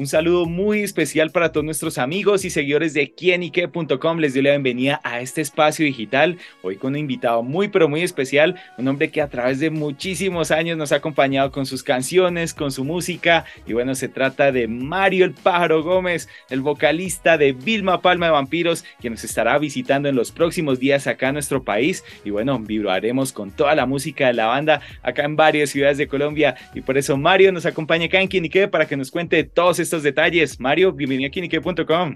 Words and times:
Un 0.00 0.06
saludo 0.06 0.46
muy 0.46 0.80
especial 0.80 1.30
para 1.30 1.52
todos 1.52 1.62
nuestros 1.62 1.98
amigos 1.98 2.46
y 2.46 2.48
seguidores 2.48 2.94
de 2.94 3.12
quienique.com. 3.12 4.18
Les 4.18 4.32
doy 4.32 4.42
la 4.44 4.52
bienvenida 4.52 4.98
a 5.04 5.20
este 5.20 5.42
espacio 5.42 5.84
digital. 5.84 6.38
Hoy 6.62 6.76
con 6.76 6.92
un 6.92 7.00
invitado 7.00 7.42
muy, 7.42 7.68
pero 7.68 7.86
muy 7.86 8.00
especial. 8.00 8.58
Un 8.78 8.88
hombre 8.88 9.10
que 9.10 9.20
a 9.20 9.28
través 9.28 9.60
de 9.60 9.68
muchísimos 9.68 10.52
años 10.52 10.78
nos 10.78 10.92
ha 10.92 10.96
acompañado 10.96 11.52
con 11.52 11.66
sus 11.66 11.82
canciones, 11.82 12.54
con 12.54 12.72
su 12.72 12.82
música. 12.82 13.44
Y 13.66 13.74
bueno, 13.74 13.94
se 13.94 14.08
trata 14.08 14.52
de 14.52 14.68
Mario 14.68 15.26
el 15.26 15.32
Pájaro 15.32 15.82
Gómez, 15.82 16.30
el 16.48 16.62
vocalista 16.62 17.36
de 17.36 17.52
Vilma 17.52 18.00
Palma 18.00 18.24
de 18.24 18.32
Vampiros, 18.32 18.86
que 19.02 19.10
nos 19.10 19.22
estará 19.22 19.58
visitando 19.58 20.08
en 20.08 20.16
los 20.16 20.32
próximos 20.32 20.78
días 20.78 21.06
acá 21.06 21.28
en 21.28 21.34
nuestro 21.34 21.62
país. 21.62 22.04
Y 22.24 22.30
bueno, 22.30 22.58
vibraremos 22.58 23.34
con 23.34 23.50
toda 23.50 23.74
la 23.74 23.84
música 23.84 24.28
de 24.28 24.32
la 24.32 24.46
banda 24.46 24.80
acá 25.02 25.24
en 25.24 25.36
varias 25.36 25.68
ciudades 25.68 25.98
de 25.98 26.08
Colombia. 26.08 26.54
Y 26.74 26.80
por 26.80 26.96
eso 26.96 27.18
Mario 27.18 27.52
nos 27.52 27.66
acompaña 27.66 28.06
acá 28.06 28.18
en 28.18 28.28
Quienique 28.28 28.66
para 28.66 28.88
que 28.88 28.96
nos 28.96 29.10
cuente 29.10 29.44
todos 29.44 29.78
estos 29.78 29.89
estos 29.90 30.04
detalles. 30.04 30.60
Mario, 30.60 30.92
bienvenido 30.92 31.26
a 31.26 31.30
Kinique.com. 31.32 32.14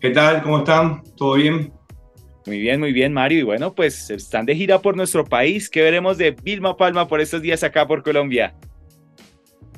¿Qué 0.00 0.10
tal? 0.10 0.42
¿Cómo 0.42 0.60
están? 0.60 1.02
¿Todo 1.14 1.34
bien? 1.34 1.70
Muy 2.46 2.58
bien, 2.58 2.80
muy 2.80 2.94
bien, 2.94 3.12
Mario. 3.12 3.40
Y 3.40 3.42
bueno, 3.42 3.74
pues 3.74 4.08
están 4.08 4.46
de 4.46 4.56
gira 4.56 4.78
por 4.78 4.96
nuestro 4.96 5.22
país. 5.26 5.68
¿Qué 5.68 5.82
veremos 5.82 6.16
de 6.16 6.30
Vilma 6.30 6.78
Palma 6.78 7.06
por 7.06 7.20
estos 7.20 7.42
días 7.42 7.62
acá 7.62 7.86
por 7.86 8.02
Colombia? 8.02 8.54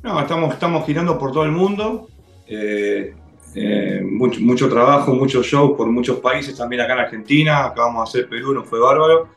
No, 0.05 0.21
estamos, 0.21 0.55
estamos 0.55 0.87
girando 0.87 1.19
por 1.19 1.33
todo 1.33 1.43
el 1.43 1.51
mundo. 1.51 2.07
Eh, 2.47 3.17
eh, 3.57 4.01
mucho, 4.09 4.41
mucho 4.41 4.69
trabajo, 4.69 5.13
muchos 5.13 5.45
shows 5.45 5.77
por 5.77 5.89
muchos 5.89 6.21
países, 6.21 6.57
también 6.57 6.83
acá 6.83 6.93
en 6.93 7.01
Argentina. 7.01 7.65
Acabamos 7.65 8.13
de 8.13 8.21
hacer 8.21 8.31
Perú, 8.31 8.55
no 8.55 8.63
fue 8.63 8.79
bárbaro. 8.79 9.29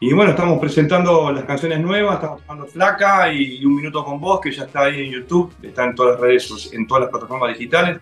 Y 0.00 0.12
bueno, 0.12 0.30
estamos 0.30 0.60
presentando 0.60 1.32
las 1.32 1.44
canciones 1.44 1.80
nuevas, 1.80 2.14
estamos 2.14 2.40
tocando 2.42 2.66
Flaca 2.66 3.32
y, 3.32 3.64
Un 3.64 3.74
Minuto 3.74 4.04
con 4.04 4.20
Vos, 4.20 4.40
que 4.40 4.52
ya 4.52 4.62
está 4.62 4.82
ahí 4.82 5.06
en 5.06 5.10
YouTube, 5.10 5.52
está 5.60 5.86
en 5.86 5.94
todas 5.96 6.12
las 6.12 6.20
redes, 6.20 6.70
en 6.72 6.86
todas 6.86 7.02
las 7.02 7.10
plataformas 7.10 7.58
digitales. 7.58 7.98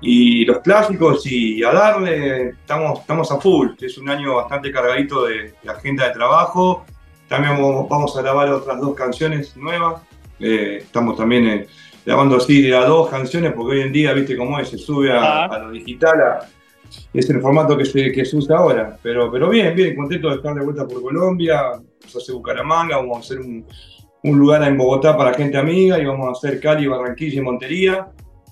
Y 0.00 0.44
los 0.44 0.58
clásicos 0.58 1.24
y 1.26 1.62
a 1.62 1.72
darle, 1.72 2.48
estamos, 2.48 2.98
estamos 2.98 3.30
a 3.30 3.38
full, 3.38 3.68
es 3.80 3.96
un 3.96 4.10
año 4.10 4.34
bastante 4.34 4.72
cargadito 4.72 5.24
de, 5.24 5.54
agenda 5.68 6.08
de 6.08 6.14
trabajo. 6.14 6.84
También 7.28 7.58
vamos 7.88 8.16
a 8.16 8.22
grabar 8.22 8.48
otras 8.48 8.80
dos 8.80 8.96
canciones 8.96 9.56
nuevas. 9.56 10.02
Eh, 10.40 10.78
estamos 10.82 11.16
también 11.16 11.46
eh, 11.46 11.66
grabando 12.04 12.36
así 12.36 12.60
de 12.60 12.76
a 12.76 12.84
dos 12.86 13.08
canciones, 13.08 13.52
porque 13.52 13.76
hoy 13.76 13.82
en 13.82 13.92
día, 13.92 14.12
viste 14.14 14.36
cómo 14.36 14.58
es, 14.58 14.68
se 14.68 14.78
sube 14.78 15.12
a, 15.12 15.44
a 15.44 15.58
lo 15.60 15.70
digital, 15.70 16.20
a, 16.20 16.48
es 17.12 17.30
el 17.30 17.40
formato 17.40 17.76
que 17.76 17.84
se, 17.84 18.12
que 18.12 18.22
usa 18.22 18.58
ahora. 18.58 18.98
Pero, 19.02 19.30
pero 19.30 19.48
bien, 19.48 19.74
bien, 19.74 19.94
contento 19.94 20.28
de 20.28 20.36
estar 20.36 20.54
de 20.54 20.64
vuelta 20.64 20.86
por 20.86 21.02
Colombia. 21.02 21.62
Vamos 21.72 22.14
a 22.14 22.18
hacer 22.18 22.34
Bucaramanga, 22.34 22.96
vamos 22.96 23.16
a 23.16 23.20
hacer 23.20 23.38
un, 23.40 23.64
lugar 24.38 24.62
en 24.62 24.76
Bogotá 24.76 25.16
para 25.16 25.34
gente 25.34 25.56
amiga 25.58 25.98
y 25.98 26.04
vamos 26.04 26.28
a 26.28 26.32
hacer 26.32 26.60
Cali, 26.60 26.86
Barranquilla 26.86 27.38
y 27.38 27.42
Montería. 27.42 28.08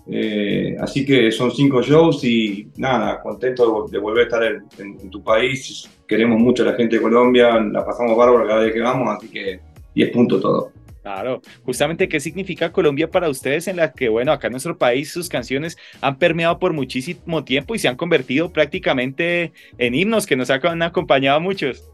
Eh, 0.07 0.77
así 0.81 1.05
que 1.05 1.31
son 1.31 1.51
cinco 1.53 1.81
shows 1.81 2.25
y 2.25 2.69
nada, 2.77 3.21
contento 3.21 3.87
de, 3.89 3.99
volver 3.99 4.23
a 4.23 4.25
estar 4.25 4.43
en, 4.79 5.11
tu 5.11 5.23
país. 5.23 5.89
Queremos 6.07 6.39
mucho 6.39 6.63
a 6.63 6.67
la 6.67 6.75
gente 6.75 6.97
de 6.97 7.03
Colombia, 7.03 7.59
la 7.61 7.85
pasamos 7.85 8.17
bárbaro 8.17 8.47
cada 8.47 8.61
vez 8.61 8.73
que 8.73 8.81
vamos, 8.81 9.09
así 9.17 9.29
que 9.29 9.61
y 9.95 10.03
es 10.03 10.11
punto 10.11 10.41
todo. 10.41 10.73
Claro, 11.03 11.43
justamente 11.65 12.09
qué 12.09 12.21
significa 12.21 12.71
Colombia 12.71 13.11
para 13.11 13.29
ustedes 13.29 13.67
en 13.67 13.77
la 13.77 13.93
que, 13.93 14.09
bueno, 14.09 14.31
acá 14.31 14.47
en 14.47 14.53
nuestro 14.53 14.79
país 14.79 15.13
sus 15.13 15.29
canciones 15.29 15.77
han 16.01 16.17
permeado 16.17 16.61
por 16.61 16.73
muchísimo 16.73 17.43
tiempo 17.43 17.75
y 17.75 17.81
se 17.81 17.89
han 17.89 17.97
convertido 17.97 18.53
prácticamente 18.53 19.53
en 19.79 19.97
himnos 19.97 20.27
que 20.27 20.37
nos 20.37 20.49
han 20.51 20.83
acompañado 20.83 21.39
a 21.39 21.41
muchos. 21.41 21.91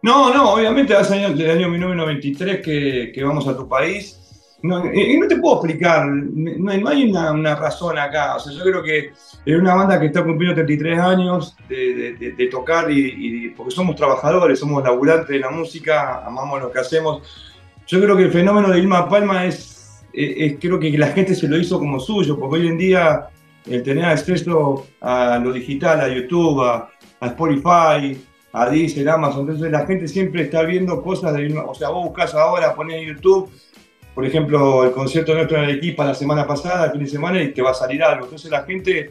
No, 0.00 0.32
no, 0.32 0.52
obviamente 0.52 0.94
hace 0.94 1.14
años, 1.14 1.36
desde 1.36 1.50
el 1.50 1.58
año 1.58 1.68
1993 1.70 2.60
que, 2.60 3.10
que 3.12 3.24
vamos 3.24 3.48
a 3.48 3.56
tu 3.56 3.68
país. 3.68 4.22
No, 4.62 4.92
y 4.92 5.18
no 5.18 5.28
te 5.28 5.36
puedo 5.36 5.56
explicar, 5.56 6.06
no, 6.08 6.88
hay 6.88 7.10
una, 7.10 7.54
razón 7.56 7.98
acá. 7.98 8.36
O 8.36 8.40
sea, 8.40 8.52
yo 8.52 8.62
creo 8.62 8.82
que 8.82 9.10
es 9.44 9.58
una 9.58 9.74
banda 9.74 10.00
que 10.00 10.06
está 10.06 10.24
cumpliendo 10.24 10.54
33 10.54 10.98
años 10.98 11.56
de, 11.68 12.48
tocar 12.50 12.90
y, 12.90 13.50
porque 13.50 13.74
somos 13.74 13.96
trabajadores, 13.96 14.58
somos 14.58 14.82
laburantes 14.82 15.28
de 15.28 15.40
la 15.40 15.50
música, 15.50 16.24
amamos 16.24 16.60
lo 16.60 16.72
que 16.72 16.78
hacemos 16.80 17.22
yo 17.86 18.00
creo 18.00 18.16
que 18.16 18.24
el 18.24 18.32
fenómeno 18.32 18.68
de 18.68 18.78
Ilma 18.78 19.08
Palma 19.08 19.44
es, 19.44 20.02
es, 20.12 20.56
creo 20.60 20.78
que 20.78 20.96
la 20.98 21.08
gente 21.08 21.34
se 21.34 21.48
lo 21.48 21.56
hizo 21.56 21.78
como 21.78 22.00
suyo, 22.00 22.38
porque 22.38 22.60
hoy 22.60 22.68
en 22.68 22.78
día 22.78 23.28
el 23.66 23.82
tener 23.82 24.04
acceso 24.04 24.86
a 25.00 25.38
lo 25.42 25.52
digital, 25.52 26.00
a 26.00 26.08
YouTube, 26.08 26.62
a, 26.62 26.90
Spotify, 27.20 28.16
a 28.52 28.70
Deezer, 28.70 29.08
Amazon, 29.08 29.40
entonces 29.40 29.70
la 29.70 29.86
gente 29.86 30.06
siempre 30.06 30.42
está 30.42 30.62
viendo 30.62 31.02
cosas 31.02 31.34
de 31.34 31.46
Ilma, 31.46 31.64
o 31.64 31.74
sea, 31.74 31.88
vos 31.88 32.04
buscas 32.04 32.34
ahora, 32.34 32.74
pones 32.74 33.02
en 33.02 33.14
YouTube, 33.14 33.50
por 34.14 34.24
ejemplo, 34.24 34.84
el 34.84 34.92
concierto 34.92 35.34
nuestro 35.34 35.62
en 35.62 35.70
equipo 35.70 36.02
la 36.02 36.14
semana 36.14 36.46
pasada, 36.46 36.86
el 36.86 36.92
fin 36.92 37.00
de 37.00 37.06
semana, 37.06 37.42
y 37.42 37.52
te 37.52 37.60
va 37.60 37.72
a 37.72 37.74
salir 37.74 38.02
algo. 38.02 38.24
Entonces 38.24 38.50
la 38.50 38.62
gente 38.62 39.10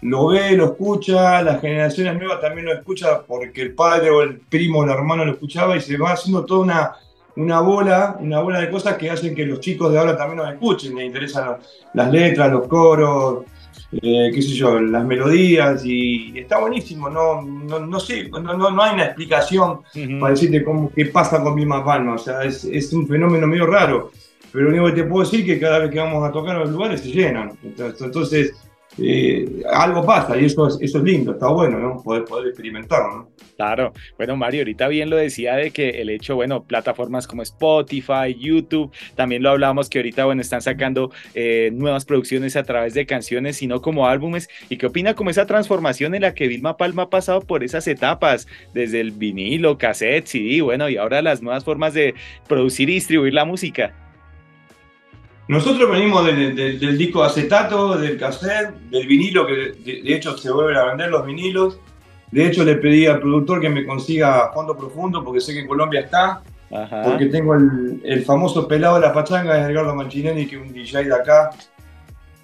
lo 0.00 0.28
ve, 0.28 0.52
lo 0.52 0.66
escucha, 0.66 1.42
las 1.42 1.60
generaciones 1.60 2.14
nuevas 2.14 2.40
también 2.40 2.66
lo 2.66 2.72
escuchan 2.72 3.22
porque 3.26 3.62
el 3.62 3.74
padre 3.74 4.10
o 4.10 4.22
el 4.22 4.38
primo 4.38 4.78
o 4.78 4.84
el 4.84 4.90
hermano 4.90 5.24
lo 5.24 5.32
escuchaba 5.32 5.76
y 5.76 5.80
se 5.80 5.96
va 5.96 6.12
haciendo 6.12 6.44
toda 6.44 6.60
una 6.60 6.92
una 7.36 7.60
bola, 7.60 8.16
una 8.20 8.40
bola 8.40 8.60
de 8.60 8.70
cosas 8.70 8.96
que 8.96 9.10
hacen 9.10 9.34
que 9.34 9.46
los 9.46 9.60
chicos 9.60 9.92
de 9.92 9.98
ahora 9.98 10.16
también 10.16 10.38
nos 10.38 10.52
escuchen, 10.52 10.94
les 10.94 11.06
interesan 11.06 11.56
las 11.92 12.10
letras, 12.10 12.50
los 12.50 12.68
coros, 12.68 13.44
eh, 13.92 14.30
qué 14.32 14.42
sé 14.42 14.50
yo, 14.50 14.80
las 14.80 15.04
melodías 15.04 15.84
y 15.84 16.38
está 16.38 16.58
buenísimo, 16.58 17.08
no, 17.08 17.42
no, 17.42 18.00
sé, 18.00 18.28
no, 18.28 18.40
no, 18.40 18.82
hay 18.82 18.94
una 18.94 19.06
explicación 19.06 19.80
para 20.20 20.32
decirte 20.32 20.64
cómo, 20.64 20.90
qué 20.92 21.06
pasa 21.06 21.42
con 21.42 21.54
Vilma 21.54 21.84
Palma, 21.84 22.14
o 22.14 22.18
sea, 22.18 22.44
es, 22.44 22.64
es, 22.64 22.92
un 22.92 23.06
fenómeno 23.06 23.46
medio 23.46 23.66
raro, 23.66 24.10
pero 24.52 24.64
lo 24.64 24.70
único 24.70 24.86
que 24.86 25.02
te 25.02 25.08
puedo 25.08 25.24
decir 25.24 25.40
es 25.40 25.46
que 25.46 25.60
cada 25.60 25.80
vez 25.80 25.90
que 25.90 25.98
vamos 25.98 26.28
a 26.28 26.32
tocar 26.32 26.56
los 26.56 26.70
lugares 26.70 27.00
se 27.00 27.08
llenan, 27.08 27.52
entonces 27.62 28.54
eh, 28.98 29.62
algo 29.72 30.04
pasa 30.04 30.36
y 30.36 30.44
eso 30.44 30.68
es, 30.68 30.78
eso 30.80 30.98
es 30.98 31.04
lindo, 31.04 31.32
está 31.32 31.48
bueno, 31.48 31.78
¿no? 31.78 32.02
Poder, 32.02 32.24
poder 32.24 32.48
experimentarlo, 32.48 33.16
¿no? 33.16 33.34
Claro, 33.56 33.92
bueno 34.16 34.36
Mario, 34.36 34.62
ahorita 34.62 34.88
bien 34.88 35.10
lo 35.10 35.16
decía 35.16 35.54
de 35.54 35.70
que 35.70 36.02
el 36.02 36.10
hecho, 36.10 36.34
bueno, 36.34 36.64
plataformas 36.64 37.26
como 37.26 37.42
Spotify, 37.42 38.34
YouTube, 38.36 38.90
también 39.14 39.42
lo 39.42 39.50
hablábamos 39.50 39.88
que 39.88 39.98
ahorita, 39.98 40.24
bueno, 40.24 40.42
están 40.42 40.60
sacando 40.60 41.12
eh, 41.34 41.70
nuevas 41.72 42.04
producciones 42.04 42.56
a 42.56 42.64
través 42.64 42.94
de 42.94 43.06
canciones, 43.06 43.56
sino 43.56 43.80
como 43.80 44.06
álbumes. 44.06 44.48
¿Y 44.68 44.76
qué 44.76 44.86
opina 44.86 45.14
como 45.14 45.30
esa 45.30 45.46
transformación 45.46 46.14
en 46.14 46.22
la 46.22 46.34
que 46.34 46.48
Vilma 46.48 46.76
Palma 46.76 47.02
ha 47.02 47.10
pasado 47.10 47.40
por 47.40 47.62
esas 47.62 47.86
etapas, 47.86 48.48
desde 48.72 49.00
el 49.00 49.12
vinilo, 49.12 49.78
cassette, 49.78 50.26
CD, 50.26 50.62
bueno, 50.62 50.88
y 50.88 50.96
ahora 50.96 51.22
las 51.22 51.42
nuevas 51.42 51.64
formas 51.64 51.94
de 51.94 52.14
producir 52.48 52.90
y 52.90 52.94
distribuir 52.94 53.34
la 53.34 53.44
música? 53.44 54.03
Nosotros 55.46 55.90
venimos 55.90 56.24
del 56.24 56.96
disco 56.96 57.22
acetato, 57.22 57.98
del 57.98 58.16
cassette, 58.16 58.74
del 58.90 59.06
vinilo, 59.06 59.46
que 59.46 59.72
de, 59.84 60.14
hecho 60.14 60.36
se 60.38 60.50
vuelven 60.50 60.76
a 60.76 60.84
vender 60.84 61.10
los 61.10 61.26
vinilos. 61.26 61.78
De 62.30 62.46
hecho, 62.46 62.64
le 62.64 62.76
pedí 62.76 63.06
al 63.06 63.20
productor 63.20 63.60
que 63.60 63.68
me 63.68 63.84
consiga 63.84 64.50
Fondo 64.54 64.76
Profundo, 64.76 65.22
porque 65.22 65.40
sé 65.40 65.52
que 65.52 65.60
en 65.60 65.68
Colombia 65.68 66.00
está. 66.00 66.42
Porque 67.04 67.26
tengo 67.26 67.54
el, 67.54 68.24
famoso 68.24 68.66
pelado 68.66 68.94
de 68.96 69.02
la 69.02 69.12
pachanga 69.12 69.54
de 69.54 69.70
Edgardo 69.70 69.94
Manchinelli, 69.94 70.46
que 70.46 70.56
es 70.56 70.62
un 70.62 70.72
DJ 70.72 71.04
de 71.04 71.14
acá, 71.14 71.50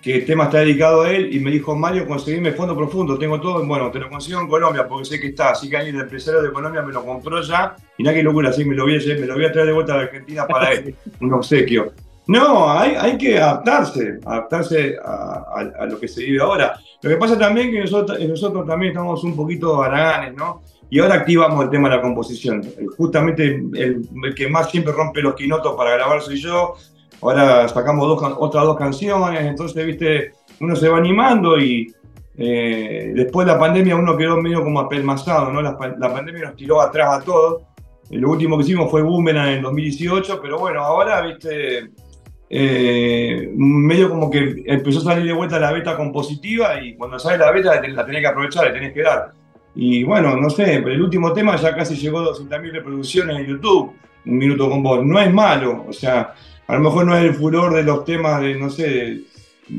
que 0.02 0.16
el 0.16 0.24
tema 0.26 0.44
está 0.44 0.58
dedicado 0.58 1.02
a 1.02 1.10
él, 1.10 1.34
y 1.34 1.40
me 1.40 1.50
dijo, 1.50 1.74
Mario, 1.74 2.06
conseguime 2.06 2.52
Fondo 2.52 2.76
Profundo, 2.76 3.18
tengo 3.18 3.40
todo, 3.40 3.66
bueno, 3.66 3.90
te 3.90 3.98
lo 3.98 4.10
consigo 4.10 4.40
en 4.40 4.46
Colombia, 4.46 4.86
porque 4.86 5.06
sé 5.06 5.20
que 5.20 5.28
está. 5.28 5.50
Así 5.50 5.70
que 5.70 5.78
ahí 5.78 5.88
el 5.88 5.98
empresario 5.98 6.42
de 6.42 6.52
Colombia 6.52 6.82
me 6.82 6.92
lo 6.92 7.04
compró 7.04 7.40
ya, 7.40 7.74
y 7.96 8.02
nada 8.02 8.14
que 8.14 8.22
locura, 8.22 8.50
así 8.50 8.64
me 8.64 8.74
lo 8.74 8.84
voy 8.84 8.96
a, 8.96 9.20
me 9.20 9.26
lo 9.26 9.34
voy 9.34 9.46
a 9.46 9.52
traer 9.52 9.68
de 9.68 9.72
vuelta 9.72 9.94
a 9.94 9.96
la 9.96 10.02
Argentina 10.02 10.46
para 10.46 10.72
él, 10.72 10.94
un 11.20 11.32
obsequio. 11.32 11.92
No, 12.30 12.70
hay, 12.70 13.18
que 13.18 13.40
adaptarse, 13.40 14.20
adaptarse 14.24 14.96
a, 15.04 15.84
lo 15.84 15.98
que 15.98 16.06
se 16.06 16.22
vive 16.22 16.40
ahora. 16.40 16.78
Lo 17.02 17.10
que 17.10 17.16
pasa 17.16 17.36
también 17.36 17.72
que 17.72 17.80
nosotros, 17.80 18.20
nosotros 18.20 18.64
también 18.68 18.92
estamos 18.92 19.24
un 19.24 19.34
poquito 19.34 19.82
haraganes, 19.82 20.36
¿no? 20.36 20.62
Y 20.88 21.00
ahora 21.00 21.16
activamos 21.16 21.64
el 21.64 21.70
tema 21.70 21.88
de 21.88 21.96
la 21.96 22.02
composición. 22.02 22.62
Justamente 22.96 23.60
el, 23.74 24.08
que 24.36 24.46
más 24.46 24.70
siempre 24.70 24.92
rompe 24.92 25.22
los 25.22 25.34
quinotos 25.34 25.74
para 25.76 25.90
grabar 25.90 26.22
soy 26.22 26.40
yo. 26.40 26.74
Ahora 27.20 27.66
sacamos 27.66 28.06
dos, 28.06 28.36
otras 28.38 28.62
dos 28.62 28.76
canciones, 28.76 29.40
entonces, 29.42 29.84
viste, 29.84 30.30
uno 30.60 30.76
se 30.76 30.88
va 30.88 30.98
animando 30.98 31.58
y 31.58 31.92
eh, 32.38 33.10
después 33.12 33.44
de 33.44 33.54
la 33.54 33.58
pandemia 33.58 33.96
uno 33.96 34.16
quedó 34.16 34.40
medio 34.40 34.62
como 34.62 34.78
apelmazado, 34.78 35.50
¿no? 35.52 35.60
La, 35.62 35.76
la 35.98 36.12
pandemia 36.12 36.44
nos 36.44 36.54
tiró 36.54 36.80
atrás 36.80 37.22
a 37.22 37.24
todos. 37.24 37.62
Lo 38.10 38.30
último 38.30 38.56
que 38.56 38.62
hicimos 38.62 38.88
fue 38.88 39.02
Boomerang 39.02 39.48
en 39.48 39.54
el 39.54 39.62
2018, 39.62 40.40
pero 40.40 40.60
bueno, 40.60 40.80
ahora, 40.80 41.22
viste, 41.22 41.90
eh, 42.52 43.48
medio 43.54 44.10
como 44.10 44.28
que 44.28 44.64
empezó 44.66 44.98
a 44.98 45.14
salir 45.14 45.26
de 45.26 45.32
vuelta 45.32 45.60
la 45.60 45.70
beta 45.70 45.96
compositiva 45.96 46.82
y 46.82 46.96
cuando 46.96 47.16
sale 47.16 47.38
la 47.38 47.52
beta 47.52 47.80
la 47.80 48.04
tenés 48.04 48.20
que 48.20 48.26
aprovechar, 48.26 48.66
la 48.66 48.72
tenés 48.72 48.92
que 48.92 49.02
dar. 49.02 49.32
Y 49.76 50.02
bueno, 50.02 50.36
no 50.36 50.50
sé, 50.50 50.74
el 50.74 51.00
último 51.00 51.32
tema 51.32 51.54
ya 51.54 51.76
casi 51.76 51.94
llegó 51.94 52.18
a 52.18 52.34
200.000 52.34 52.72
reproducciones 52.72 53.38
en 53.38 53.46
YouTube, 53.46 53.94
un 54.26 54.36
minuto 54.36 54.68
con 54.68 54.82
vos. 54.82 55.06
No 55.06 55.20
es 55.20 55.32
malo, 55.32 55.84
o 55.88 55.92
sea, 55.92 56.34
a 56.66 56.74
lo 56.74 56.80
mejor 56.80 57.06
no 57.06 57.16
es 57.16 57.22
el 57.24 57.34
furor 57.34 57.72
de 57.74 57.84
los 57.84 58.04
temas 58.04 58.40
de, 58.40 58.56
no 58.56 58.68
sé, 58.68 58.90
de, 58.90 59.20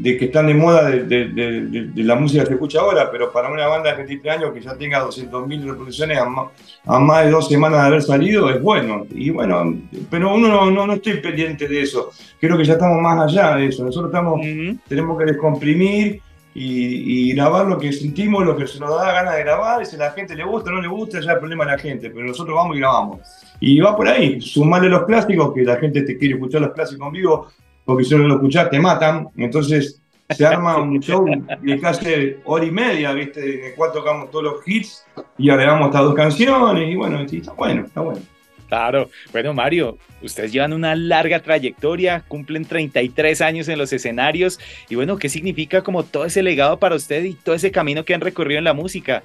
que 0.04 0.26
están 0.26 0.48
de 0.48 0.54
moda 0.54 0.90
de, 0.90 1.92
la 1.96 2.16
música 2.16 2.44
que 2.44 2.48
se 2.48 2.54
escucha 2.54 2.80
ahora, 2.80 3.12
pero 3.12 3.32
para 3.32 3.52
una 3.52 3.68
banda 3.68 3.92
de 3.92 3.98
23 3.98 4.38
años 4.38 4.54
que 4.54 4.62
ya 4.62 4.76
tenga 4.76 5.06
200.000 5.06 5.64
reproducciones 5.66 6.18
a 6.18 7.00
más, 7.00 7.26
de 7.26 7.32
dos 7.32 7.48
semanas 7.48 7.82
de 7.82 7.88
haber 7.88 8.02
salido, 8.02 8.50
es 8.50 8.62
bueno. 8.62 9.06
Y 9.12 9.30
bueno, 9.30 9.78
pero 10.10 10.34
uno 10.34 10.48
no, 10.48 10.72
no, 10.72 10.88
no 10.88 10.94
estoy 10.94 11.18
pendiente 11.18 11.68
de 11.68 11.82
eso. 11.82 12.12
Creo 12.40 12.58
que 12.58 12.66
ya 12.66 12.74
estamos 12.74 13.02
más 13.02 13.32
allá 13.32 13.56
de 13.56 13.68
eso. 13.68 13.84
Nosotros 13.84 14.12
estamos, 14.12 14.42
tenemos 14.88 15.18
que 15.18 15.26
descomprimir 15.26 16.22
y, 16.54 17.34
grabar 17.34 17.66
lo 17.66 17.78
que 17.78 17.92
sentimos, 17.94 18.46
lo 18.46 18.58
que 18.58 18.68
se 18.68 18.80
nos 18.80 18.90
da 18.98 19.12
ganas 19.12 19.36
de 19.36 19.44
grabar, 19.44 19.86
si 19.86 19.96
a 19.96 20.00
la 20.00 20.12
gente 20.12 20.36
le 20.36 20.44
gusta 20.44 20.70
o 20.70 20.74
no 20.74 20.82
le 20.82 20.88
gusta, 20.88 21.20
ya 21.20 21.30
es 21.30 21.34
el 21.34 21.40
problema 21.40 21.66
de 21.66 21.72
la 21.72 21.78
gente, 21.78 22.10
pero 22.10 22.26
nosotros 22.26 22.56
vamos 22.56 22.76
y 22.76 22.80
grabamos. 22.80 23.20
Y 23.60 23.80
va 23.80 23.96
por 23.96 24.08
ahí, 24.08 24.42
sumarle 24.42 24.90
los 24.90 25.06
clásicos, 25.06 25.54
que 25.54 25.64
la 25.64 25.78
gente 25.78 26.02
te 26.02 26.18
quiere 26.18 26.36
escuchar 26.36 26.62
los 26.62 26.74
clásicos 26.74 27.08
en 27.08 27.14
vivo, 27.14 27.48
porque 27.92 28.06
si 28.06 28.16
no 28.16 28.28
lo 28.28 28.36
escuchás 28.36 28.70
te 28.70 28.80
matan, 28.80 29.28
entonces 29.36 30.02
se 30.30 30.46
arma 30.46 30.78
un 30.78 31.00
show 31.02 31.26
de 31.62 31.80
casi 31.80 32.36
hora 32.46 32.66
y 32.66 32.72
media, 32.72 33.12
¿viste? 33.12 33.60
En 33.60 33.66
el 33.66 33.76
cual 33.76 33.92
tocamos 33.92 34.32
todos 34.32 34.46
los 34.46 34.68
hits 34.68 35.06
y 35.38 35.50
agregamos 35.50 35.88
estas 35.88 36.04
dos 36.04 36.16
canciones, 36.16 36.90
y 36.90 36.96
bueno, 36.96 37.20
está 37.20 37.54
bueno, 37.54 37.86
está 37.86 38.02
bueno. 38.02 38.22
Claro. 38.70 39.10
Bueno, 39.34 39.54
Mario, 39.54 39.98
ustedes 40.22 40.54
llevan 40.54 40.72
una 40.72 40.96
larga 40.96 41.42
trayectoria, 41.42 42.24
cumplen 42.26 42.64
33 42.64 43.42
años 43.42 43.68
en 43.68 43.78
los 43.78 43.92
escenarios. 43.92 44.62
Y 44.88 44.96
bueno, 44.96 45.18
¿qué 45.18 45.28
significa 45.28 45.82
como 45.82 46.04
todo 46.04 46.24
ese 46.24 46.42
legado 46.42 46.80
para 46.80 46.96
usted 46.96 47.26
y 47.26 47.34
todo 47.34 47.54
ese 47.54 47.70
camino 47.70 48.06
que 48.06 48.14
han 48.14 48.22
recorrido 48.22 48.60
en 48.60 48.64
la 48.64 48.74
música? 48.74 49.24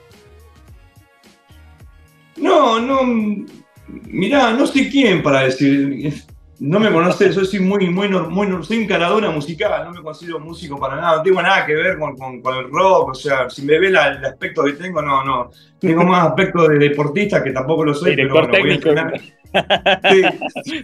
No, 2.36 2.80
no. 2.80 3.46
Mirá, 3.86 4.52
no 4.52 4.66
sé 4.66 4.88
quién 4.90 5.22
para 5.22 5.42
decir. 5.42 6.12
No 6.58 6.80
me 6.80 6.90
conoces, 6.90 7.34
yo 7.36 7.44
soy 7.44 7.60
muy, 7.60 7.88
muy, 7.90 8.08
muy, 8.08 8.64
soy 8.64 8.82
encaradora 8.84 9.30
musical, 9.30 9.84
no 9.84 9.92
me 9.92 10.02
considero 10.02 10.40
músico 10.40 10.78
para 10.78 10.96
nada, 10.96 11.16
no 11.18 11.22
tengo 11.22 11.42
nada 11.42 11.66
que 11.66 11.74
ver 11.74 11.98
con, 11.98 12.16
con, 12.16 12.56
el 12.56 12.70
rock, 12.70 13.10
o 13.10 13.14
sea, 13.14 13.50
si 13.50 13.62
me 13.62 13.78
ve 13.78 13.88
el 13.88 13.96
aspecto 13.96 14.64
que 14.64 14.72
tengo, 14.72 15.02
no, 15.02 15.22
no. 15.22 15.50
Tengo 15.78 16.04
más 16.04 16.28
aspecto 16.28 16.66
de 16.66 16.78
deportista, 16.78 17.44
que 17.44 17.50
tampoco 17.50 17.84
lo 17.84 17.92
soy, 17.94 18.16
pero 18.16 18.32
bueno. 18.32 18.52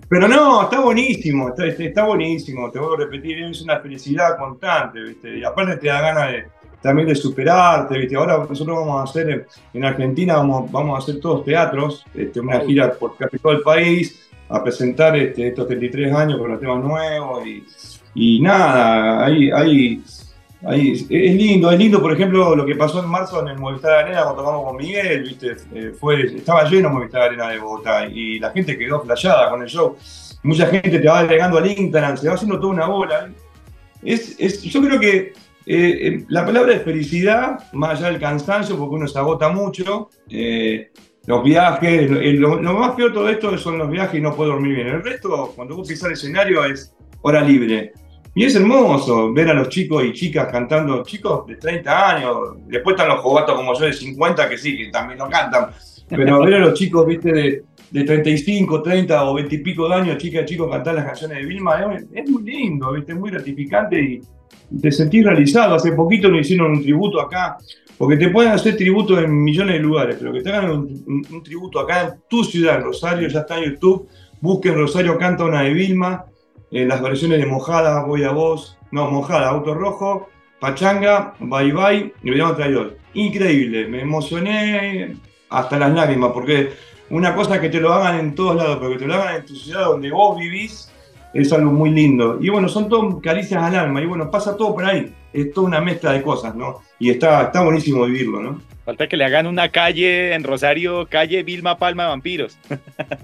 Pero 0.08 0.28
no, 0.28 0.62
está 0.62 0.80
buenísimo, 0.80 1.48
está, 1.48 1.66
está, 1.66 2.04
buenísimo, 2.04 2.70
te 2.70 2.78
voy 2.78 2.94
a 2.94 2.98
repetir, 3.04 3.42
es 3.42 3.62
una 3.62 3.80
felicidad 3.80 4.36
constante, 4.38 5.00
¿viste? 5.00 5.38
Y 5.38 5.44
aparte 5.44 5.76
te 5.76 5.88
da 5.88 6.00
ganas 6.00 6.32
de, 6.32 6.46
también 6.80 7.08
de 7.08 7.14
superarte, 7.14 7.98
¿viste? 7.98 8.16
Ahora 8.16 8.44
nosotros 8.48 8.76
vamos 8.76 9.00
a 9.00 9.04
hacer, 9.04 9.46
en 9.72 9.84
Argentina 9.84 10.36
vamos, 10.36 10.70
vamos 10.70 10.96
a 10.96 11.02
hacer 11.02 11.20
todos 11.20 11.44
teatros, 11.44 12.04
este, 12.14 12.40
una 12.40 12.60
gira 12.60 12.92
por 12.92 13.16
casi 13.16 13.38
todo 13.38 13.52
el 13.52 13.62
país, 13.62 14.28
a 14.52 14.62
presentar 14.62 15.16
este, 15.16 15.48
estos 15.48 15.66
33 15.66 16.14
años 16.14 16.38
con 16.38 16.50
los 16.50 16.60
temas 16.60 16.84
nuevos 16.84 17.46
y, 17.46 17.64
y 18.14 18.40
nada, 18.40 19.24
hay, 19.24 19.50
hay 19.50 20.02
es 20.70 21.08
lindo, 21.10 21.72
es 21.72 21.78
lindo, 21.78 22.00
por 22.00 22.12
ejemplo, 22.12 22.54
lo 22.54 22.64
que 22.64 22.76
pasó 22.76 23.02
en 23.02 23.08
marzo 23.08 23.40
en 23.40 23.48
el 23.48 23.58
Movistar 23.58 24.04
Arena 24.04 24.22
cuando 24.22 24.42
tocamos 24.42 24.64
con 24.64 24.76
Miguel, 24.76 25.24
¿viste? 25.24 25.56
Eh, 25.74 25.92
fue, 25.98 26.22
estaba 26.36 26.68
lleno 26.68 26.88
Movistar 26.88 27.22
Arena 27.22 27.48
de 27.48 27.58
Bogotá 27.58 28.06
y 28.06 28.38
la 28.38 28.50
gente 28.52 28.78
quedó 28.78 29.02
flayada 29.02 29.50
con 29.50 29.62
el 29.62 29.68
show. 29.68 29.96
Mucha 30.44 30.66
gente 30.66 31.00
te 31.00 31.08
va 31.08 31.20
agregando 31.20 31.58
al 31.58 31.66
Instagram, 31.66 32.16
se 32.16 32.28
va 32.28 32.34
haciendo 32.34 32.60
toda 32.60 32.74
una 32.74 32.86
bola. 32.86 33.30
Es, 34.04 34.36
es, 34.38 34.62
yo 34.62 34.80
creo 34.82 35.00
que 35.00 35.16
eh, 35.16 35.32
eh, 35.66 36.24
la 36.28 36.46
palabra 36.46 36.74
es 36.74 36.82
felicidad, 36.82 37.58
más 37.72 37.98
allá 37.98 38.12
del 38.12 38.20
cansancio, 38.20 38.76
porque 38.76 38.94
uno 38.94 39.08
se 39.08 39.18
agota 39.18 39.48
mucho. 39.48 40.10
Los 41.26 41.44
viajes, 41.44 42.10
lo, 42.10 42.58
más 42.58 42.94
peor 42.94 43.10
de 43.10 43.14
todo 43.14 43.28
esto 43.28 43.58
son 43.58 43.78
los 43.78 43.90
viajes 43.90 44.18
y 44.18 44.20
no 44.20 44.34
puedo 44.34 44.52
dormir 44.52 44.74
bien. 44.74 44.88
El 44.88 45.02
resto, 45.02 45.52
cuando 45.54 45.76
vos 45.76 45.88
pisás 45.88 46.06
el 46.06 46.12
escenario, 46.12 46.64
es 46.64 46.94
hora 47.22 47.40
libre. 47.40 47.92
Y 48.34 48.44
es 48.44 48.56
hermoso 48.56 49.32
ver 49.32 49.50
a 49.50 49.54
los 49.54 49.68
chicos 49.68 50.04
y 50.04 50.12
chicas 50.12 50.48
cantando, 50.50 51.02
chicos 51.02 51.46
de 51.46 51.56
30 51.56 52.10
años, 52.10 52.36
después 52.66 52.94
están 52.94 53.08
los 53.08 53.20
jovatos 53.20 53.54
como 53.54 53.74
yo 53.78 53.84
de 53.84 53.92
50 53.92 54.48
que 54.48 54.56
sí, 54.56 54.76
que 54.76 54.90
también 54.90 55.18
lo 55.18 55.28
cantan, 55.28 55.70
pero 56.16 56.44
ver 56.44 56.54
a 56.54 56.58
los 56.58 56.74
chicos, 56.74 57.06
viste, 57.06 57.32
de, 57.32 57.64
de 57.90 58.04
35, 58.04 58.82
30 58.82 59.24
o 59.24 59.34
20 59.34 59.54
y 59.54 59.58
pico 59.58 59.88
de 59.88 59.94
años, 59.94 60.16
chicas 60.18 60.46
chicos 60.46 60.70
cantar 60.70 60.94
las 60.94 61.04
canciones 61.04 61.38
de 61.38 61.44
Vilma, 61.44 61.94
es, 62.12 62.30
muy 62.30 62.42
lindo, 62.42 62.92
viste, 62.92 63.14
muy 63.14 63.30
gratificante 63.30 64.00
y 64.00 64.20
te 64.80 64.90
sentís 64.90 65.24
realizado. 65.24 65.74
Hace 65.74 65.92
poquito 65.92 66.28
nos 66.28 66.40
hicieron 66.40 66.72
un 66.72 66.82
tributo 66.82 67.20
acá, 67.20 67.58
porque 67.98 68.16
te 68.16 68.30
pueden 68.30 68.52
hacer 68.52 68.76
tributo 68.76 69.18
en 69.18 69.42
millones 69.42 69.74
de 69.74 69.80
lugares, 69.80 70.16
pero 70.18 70.32
que 70.32 70.40
te 70.40 70.50
hagan 70.50 70.70
un, 70.70 71.42
tributo 71.42 71.80
acá 71.80 72.02
en 72.02 72.08
tu 72.28 72.42
ciudad, 72.44 72.80
Rosario, 72.80 73.28
ya 73.28 73.40
está 73.40 73.58
en 73.58 73.72
YouTube, 73.72 74.08
busquen 74.40 74.74
Rosario 74.74 75.18
Canta 75.18 75.44
una 75.44 75.62
de 75.62 75.74
Vilma 75.74 76.26
eh, 76.70 76.86
las 76.86 77.02
versiones 77.02 77.38
de 77.38 77.46
Mojada, 77.46 78.02
Voy 78.04 78.24
a 78.24 78.30
Vos, 78.30 78.78
no, 78.90 79.10
Mojada, 79.10 79.50
Auto 79.50 79.74
Rojo, 79.74 80.30
Pachanga, 80.58 81.34
Bye 81.38 81.72
Bye 81.72 82.14
y 82.22 82.30
Verano 82.30 82.56
Traidor. 82.56 82.96
Increíble, 83.12 83.86
me 83.88 84.00
emocioné 84.00 85.16
hasta 85.52 85.78
las 85.78 85.92
lágrimas, 85.92 86.30
porque 86.32 86.72
una 87.10 87.34
cosa 87.34 87.56
es 87.56 87.60
que 87.60 87.68
te 87.68 87.80
lo 87.80 87.92
hagan 87.92 88.18
en 88.18 88.34
todos 88.34 88.56
lados, 88.56 88.78
pero 88.80 88.92
que 88.92 88.98
te 88.98 89.06
lo 89.06 89.14
hagan 89.14 89.36
en 89.36 89.46
tu 89.46 89.54
ciudad 89.54 89.86
donde 89.86 90.10
vos 90.10 90.38
vivís, 90.38 90.90
es 91.34 91.52
algo 91.52 91.70
muy 91.70 91.90
lindo. 91.90 92.38
Y 92.40 92.48
bueno, 92.48 92.68
son 92.68 92.88
todo 92.88 93.20
caricias 93.20 93.62
al 93.62 93.74
alma, 93.74 94.00
y 94.00 94.06
bueno, 94.06 94.30
pasa 94.30 94.56
todo 94.56 94.74
por 94.74 94.84
ahí, 94.84 95.14
es 95.32 95.52
toda 95.52 95.68
una 95.68 95.80
mezcla 95.80 96.12
de 96.12 96.22
cosas, 96.22 96.54
¿no? 96.54 96.80
Y 96.98 97.10
está, 97.10 97.44
está 97.44 97.62
buenísimo 97.62 98.04
vivirlo, 98.04 98.40
¿no? 98.40 98.72
Falta 98.84 99.06
que 99.06 99.16
le 99.16 99.24
hagan 99.24 99.46
una 99.46 99.68
calle 99.68 100.34
en 100.34 100.42
Rosario, 100.42 101.06
calle 101.08 101.44
Vilma 101.44 101.78
Palma 101.78 102.02
de 102.02 102.08
Vampiros. 102.08 102.58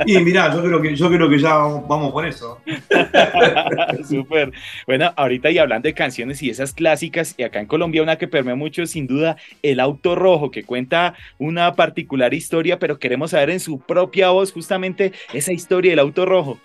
Y 0.06 0.16
mirá, 0.18 0.54
yo 0.54 0.62
creo 0.62 0.80
que, 0.80 0.94
yo 0.94 1.08
creo 1.10 1.28
que 1.28 1.38
ya 1.40 1.56
vamos 1.56 2.12
por 2.12 2.24
eso. 2.24 2.60
Súper. 4.08 4.52
Bueno, 4.86 5.12
ahorita 5.16 5.50
y 5.50 5.58
hablando 5.58 5.88
de 5.88 5.94
canciones 5.94 6.40
y 6.44 6.50
esas 6.50 6.72
clásicas, 6.72 7.34
y 7.36 7.42
acá 7.42 7.58
en 7.58 7.66
Colombia 7.66 8.04
una 8.04 8.18
que 8.18 8.28
permea 8.28 8.54
mucho, 8.54 8.86
sin 8.86 9.08
duda, 9.08 9.36
El 9.62 9.80
Auto 9.80 10.14
Rojo, 10.14 10.52
que 10.52 10.62
cuenta 10.62 11.14
una 11.38 11.74
particular 11.74 12.34
historia, 12.34 12.78
pero 12.78 13.00
queremos 13.00 13.32
saber 13.32 13.50
en 13.50 13.58
su 13.58 13.80
propia 13.80 14.30
voz 14.30 14.52
justamente 14.52 15.12
esa 15.32 15.52
historia 15.52 15.90
del 15.90 15.98
Auto 15.98 16.24
Rojo. 16.24 16.60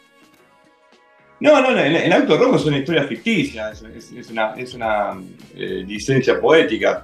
No, 1.40 1.62
no, 1.62 1.78
el, 1.78 2.14
Auto 2.14 2.38
Rojo 2.38 2.56
es 2.56 2.66
una 2.66 2.78
historia 2.78 3.04
ficticia, 3.04 3.72
es, 3.72 4.30
una, 4.32 4.54
es 4.56 4.74
una 4.74 5.20
eh, 5.56 5.84
licencia 5.86 6.40
poética. 6.40 7.04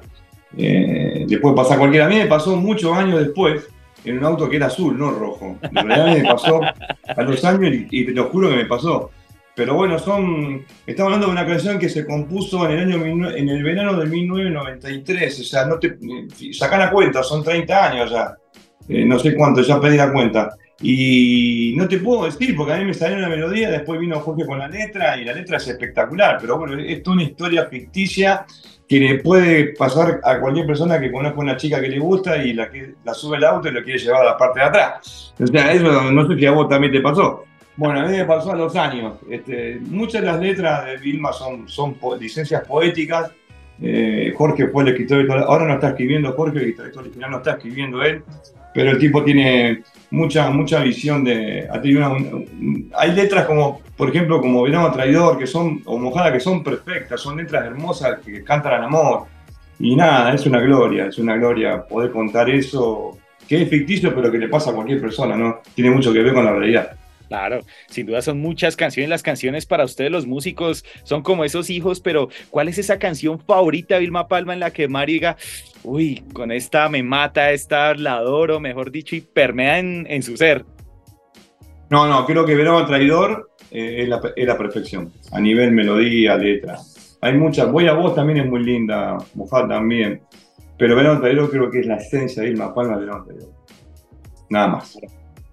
Eh, 0.57 1.25
le 1.27 1.37
puede 1.39 1.55
pasar 1.55 1.77
cualquiera. 1.77 2.05
A 2.05 2.09
mí 2.09 2.15
me 2.15 2.27
pasó 2.27 2.55
muchos 2.55 2.95
años 2.95 3.19
después 3.19 3.67
en 4.05 4.17
un 4.17 4.25
auto 4.25 4.49
que 4.49 4.55
era 4.55 4.67
azul, 4.67 4.97
no 4.97 5.11
rojo. 5.11 5.57
En 5.61 5.87
realidad 5.87 6.17
me 6.17 6.29
pasó 6.29 6.61
a 6.63 7.21
los 7.21 7.43
años 7.43 7.73
y, 7.89 8.05
te 8.05 8.11
lo 8.11 8.29
juro 8.29 8.49
que 8.49 8.55
me 8.55 8.65
pasó. 8.65 9.11
Pero 9.55 9.75
bueno, 9.75 9.99
son. 9.99 10.65
Estamos 10.87 11.13
hablando 11.13 11.27
de 11.27 11.33
una 11.33 11.45
canción 11.45 11.77
que 11.77 11.89
se 11.89 12.05
compuso 12.05 12.65
en 12.69 12.79
el 12.79 12.93
año 12.93 13.29
en 13.35 13.49
el 13.49 13.61
verano 13.61 13.99
de 13.99 14.05
1993. 14.05 15.39
O 15.39 15.43
sea, 15.43 15.65
no 15.65 15.77
te. 15.77 15.97
Sacan 16.53 16.79
la 16.79 16.91
cuenta, 16.91 17.23
son 17.23 17.43
30 17.43 17.91
años 17.91 18.11
ya. 18.11 18.37
Eh, 18.87 19.03
no 19.05 19.19
sé 19.19 19.35
cuánto, 19.35 19.61
ya 19.61 19.79
pedí 19.81 19.97
la 19.97 20.13
cuenta. 20.13 20.55
Y 20.81 21.73
no 21.75 21.87
te 21.87 21.97
puedo 21.97 22.25
decir, 22.25 22.55
porque 22.55 22.73
a 22.73 22.77
mí 22.77 22.85
me 22.85 22.93
salió 22.93 23.17
una 23.17 23.27
melodía, 23.27 23.69
después 23.69 23.99
vino 23.99 24.19
Jorge 24.19 24.45
con 24.45 24.59
la 24.59 24.67
letra, 24.67 25.17
y 25.17 25.25
la 25.25 25.33
letra 25.33 25.57
es 25.57 25.67
espectacular, 25.67 26.37
pero 26.39 26.57
bueno, 26.57 26.81
es 26.81 27.05
una 27.05 27.23
historia 27.23 27.65
ficticia 27.65 28.45
que 28.87 28.99
le 28.99 29.19
puede 29.19 29.75
pasar 29.75 30.19
a 30.23 30.39
cualquier 30.39 30.65
persona 30.65 30.99
que 30.99 31.11
conozca 31.11 31.39
una 31.39 31.57
chica 31.57 31.79
que 31.79 31.89
le 31.89 31.99
gusta 31.99 32.43
y 32.43 32.53
la, 32.53 32.71
que, 32.71 32.95
la 33.03 33.13
sube 33.13 33.37
al 33.37 33.43
auto 33.43 33.67
y 33.67 33.71
lo 33.71 33.83
quiere 33.83 33.99
llevar 33.99 34.23
a 34.23 34.31
la 34.31 34.37
parte 34.37 34.61
de 34.61 34.65
atrás. 34.65 35.33
O 35.39 35.45
sea, 35.45 35.71
eso 35.71 36.11
no 36.11 36.27
sé 36.27 36.35
si 36.35 36.45
a 36.47 36.51
vos 36.51 36.67
también 36.67 36.91
te 36.91 36.99
pasó. 36.99 37.45
Bueno, 37.75 37.99
a 37.99 38.05
mí 38.05 38.17
me 38.17 38.25
pasó 38.25 38.51
a 38.51 38.55
los 38.55 38.75
años. 38.75 39.19
Este, 39.29 39.79
muchas 39.79 40.21
de 40.21 40.27
las 40.27 40.39
letras 40.39 40.85
de 40.85 40.97
Vilma 40.97 41.31
son, 41.31 41.69
son 41.69 41.97
licencias 42.19 42.67
poéticas. 42.67 43.31
Eh, 43.79 44.33
Jorge 44.35 44.67
fue 44.67 44.83
el 44.83 44.89
escritor, 44.89 45.31
ahora 45.31 45.65
no 45.65 45.75
está 45.75 45.89
escribiendo 45.89 46.33
Jorge, 46.33 46.57
el 46.57 46.69
escritor 46.71 47.03
original 47.03 47.31
no 47.31 47.37
está 47.37 47.51
escribiendo 47.51 48.01
él, 48.01 48.23
pero 48.73 48.91
el 48.91 48.97
tipo 48.97 49.23
tiene 49.23 49.83
mucha, 50.11 50.49
mucha 50.49 50.81
visión 50.81 51.23
de... 51.23 51.67
hay 52.95 53.11
letras 53.11 53.45
como, 53.45 53.81
por 53.95 54.09
ejemplo, 54.09 54.41
como 54.41 54.63
Verano 54.63 54.91
Traidor, 54.91 55.37
que 55.37 55.47
son, 55.47 55.81
o 55.85 55.97
Mojada, 55.97 56.31
que 56.31 56.39
son 56.39 56.63
perfectas, 56.63 57.21
son 57.21 57.37
letras 57.37 57.65
hermosas 57.65 58.19
que 58.19 58.43
cantan 58.43 58.73
al 58.73 58.83
amor. 58.85 59.25
Y 59.79 59.95
nada, 59.95 60.33
es 60.33 60.45
una 60.45 60.59
gloria, 60.59 61.07
es 61.07 61.17
una 61.17 61.35
gloria 61.37 61.85
poder 61.85 62.11
contar 62.11 62.49
eso, 62.49 63.17
que 63.47 63.61
es 63.61 63.69
ficticio, 63.69 64.13
pero 64.13 64.31
que 64.31 64.37
le 64.37 64.49
pasa 64.49 64.71
a 64.71 64.73
cualquier 64.73 64.99
persona, 64.99 65.37
¿no? 65.37 65.61
Tiene 65.73 65.91
mucho 65.91 66.11
que 66.11 66.21
ver 66.21 66.33
con 66.33 66.45
la 66.45 66.51
realidad. 66.53 66.98
Claro, 67.29 67.61
sin 67.87 68.07
duda 68.07 68.23
son 68.23 68.39
muchas 68.39 68.75
canciones. 68.75 69.07
Las 69.07 69.21
canciones 69.21 69.67
para 69.67 69.85
ustedes, 69.85 70.11
los 70.11 70.25
músicos, 70.25 70.83
son 71.03 71.21
como 71.21 71.45
esos 71.45 71.69
hijos, 71.69 72.01
pero 72.01 72.29
¿cuál 72.49 72.67
es 72.67 72.79
esa 72.79 72.97
canción 72.97 73.39
favorita, 73.39 73.99
Vilma 73.99 74.27
Palma, 74.27 74.53
en 74.53 74.59
la 74.59 74.71
que 74.71 74.87
Mario 74.87 75.13
diga, 75.13 75.37
uy, 75.83 76.23
con 76.33 76.51
esta 76.51 76.89
me 76.89 77.03
mata, 77.03 77.51
esta 77.51 77.93
la 77.93 78.15
adoro, 78.15 78.59
mejor 78.59 78.89
dicho, 78.89 79.15
y 79.15 79.21
permea 79.21 79.77
en, 79.77 80.23
su 80.23 80.37
ser? 80.37 80.65
No, 81.91 82.07
no, 82.07 82.25
creo 82.25 82.45
que 82.45 82.55
Verano 82.55 82.83
Traidor 82.87 83.51
eh, 83.69 84.07
es, 84.35 84.47
la, 84.47 84.57
perfección, 84.57 85.13
a 85.31 85.39
nivel 85.39 85.71
melodía, 85.71 86.35
letra. 86.35 86.79
Hay 87.21 87.33
muchas, 87.33 87.71
Voy 87.71 87.87
a 87.87 87.93
vos 87.93 88.15
también 88.15 88.39
es 88.39 88.47
muy 88.47 88.63
linda, 88.63 89.17
Mojada 89.35 89.67
también, 89.67 90.23
pero 90.79 90.95
Verano 90.95 91.21
Traidor 91.21 91.51
creo 91.51 91.69
que 91.69 91.81
es 91.81 91.85
la 91.85 91.97
esencia 91.97 92.41
de 92.41 92.49
Vilma 92.49 92.73
Palma, 92.73 92.97
Verano 92.97 93.23
Traidor. 93.23 93.53
Nada 94.49 94.67
más. 94.67 94.97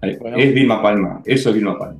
Es 0.01 0.53
Vilma 0.53 0.81
Palma, 0.81 1.21
eso 1.25 1.49
es 1.49 1.55
Vilma 1.55 1.77
Palma. 1.77 1.99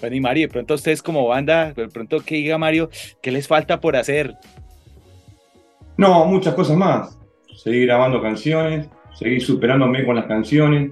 Bueno, 0.00 0.16
y 0.16 0.20
Mario, 0.20 0.46
de 0.46 0.52
pronto 0.52 0.74
ustedes 0.74 1.02
como 1.02 1.26
banda, 1.26 1.72
de 1.72 1.88
pronto 1.88 2.20
que 2.20 2.36
diga 2.36 2.58
Mario, 2.58 2.90
¿qué 3.22 3.30
les 3.30 3.48
falta 3.48 3.80
por 3.80 3.96
hacer? 3.96 4.36
No, 5.96 6.26
muchas 6.26 6.54
cosas 6.54 6.76
más. 6.76 7.18
Seguir 7.56 7.86
grabando 7.86 8.20
canciones, 8.20 8.88
seguir 9.14 9.42
superándome 9.42 10.04
con 10.04 10.16
las 10.16 10.26
canciones. 10.26 10.90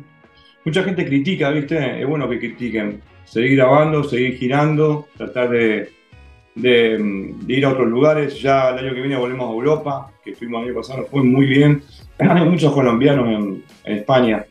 Mucha 0.64 0.82
gente 0.82 1.04
critica, 1.04 1.50
¿viste? 1.50 2.00
Es 2.00 2.06
bueno 2.06 2.28
que 2.28 2.38
critiquen. 2.38 3.02
Seguir 3.24 3.56
grabando, 3.56 4.02
seguir 4.04 4.38
girando, 4.38 5.06
tratar 5.16 5.50
de, 5.50 5.90
ir 6.56 7.64
a 7.66 7.68
otros 7.68 7.88
lugares. 7.88 8.40
Ya 8.40 8.70
el 8.70 8.78
año 8.78 8.94
que 8.94 9.00
viene 9.00 9.16
volvemos 9.16 9.48
a 9.48 9.52
Europa, 9.52 10.12
que 10.24 10.34
fuimos 10.34 10.62
el 10.62 10.68
año 10.68 10.80
pasado, 10.80 11.06
fue 11.10 11.22
muy 11.22 11.46
bien. 11.46 11.82
Hay 12.18 12.48
muchos 12.48 12.72
colombianos 12.72 13.28
en, 13.28 13.64
España. 13.84 14.46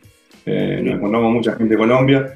Eh, 0.46 0.80
nos 0.82 0.96
encontramos 0.96 1.32
mucha 1.32 1.56
gente 1.56 1.74
de 1.74 1.78
Colombia. 1.78 2.34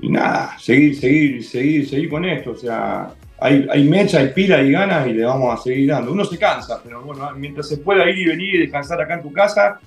Y 0.00 0.10
nada, 0.10 0.56
seguir, 0.58 0.94
seguir, 0.96 1.44
seguir, 1.44 1.88
seguir 1.88 2.08
con 2.08 2.24
esto. 2.24 2.52
O 2.52 2.56
sea, 2.56 3.10
hay, 3.40 3.66
hay 3.70 3.84
mecha, 3.84 4.18
hay 4.18 4.28
pila, 4.28 4.62
y 4.62 4.72
ganas 4.72 5.06
y 5.06 5.12
le 5.12 5.24
vamos 5.24 5.58
a 5.58 5.62
seguir 5.62 5.88
dando. 5.88 6.12
Uno 6.12 6.24
se 6.24 6.38
cansa, 6.38 6.80
pero 6.82 7.02
bueno, 7.02 7.28
mientras 7.36 7.68
se 7.68 7.78
pueda 7.78 8.08
ir 8.08 8.18
y 8.18 8.26
venir 8.26 8.54
y 8.54 8.58
descansar 8.58 9.00
acá 9.00 9.14
en 9.14 9.22
tu 9.22 9.32
casa, 9.32 9.80